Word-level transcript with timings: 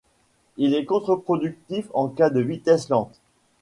Il 0.57 0.73
est 0.73 0.85
contre-productif 0.85 1.85
en 1.93 2.07
cas 2.09 2.31
de 2.31 2.39
vitesse 2.41 2.89
lente. 2.89 3.19